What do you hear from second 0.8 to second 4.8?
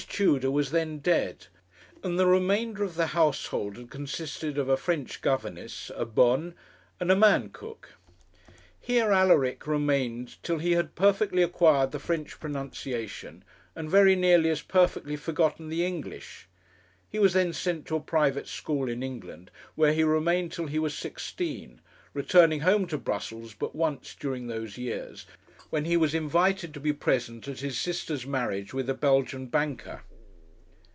dead, and the remainder of the household had consisted of a